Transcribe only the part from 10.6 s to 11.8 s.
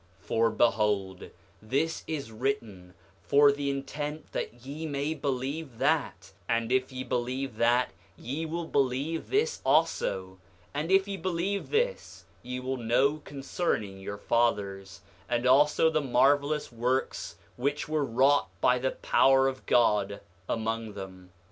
and if ye believe